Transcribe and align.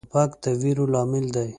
توپک 0.05 0.31
د 0.43 0.43
ویرو 0.61 0.85
لامل 0.93 1.25
دی. 1.35 1.49